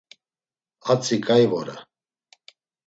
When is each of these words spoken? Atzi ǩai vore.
Atzi 0.91 1.15
ǩai 1.25 1.45
vore. 1.51 1.77